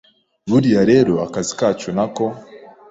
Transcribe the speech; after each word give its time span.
Buriya 0.49 0.81
rero 0.91 1.13
akazi 1.25 1.53
kacu 1.59 1.89
nako 1.97 2.25